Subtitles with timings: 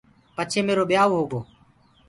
[0.35, 1.39] پڇي ميرو ٻيآوٚ هوگو۔